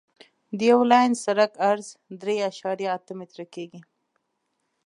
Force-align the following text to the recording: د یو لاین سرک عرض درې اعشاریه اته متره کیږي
د 0.57 0.59
یو 0.71 0.81
لاین 0.91 1.11
سرک 1.23 1.51
عرض 1.71 1.87
درې 2.21 2.35
اعشاریه 2.45 2.89
اته 2.97 3.13
متره 3.19 3.45
کیږي 3.53 3.81